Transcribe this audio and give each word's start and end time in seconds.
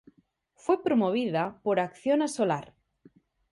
Fue 0.55 0.81
promovida 0.81 1.59
por 1.61 1.79
Acciona 1.79 2.27
Solar. 2.27 2.73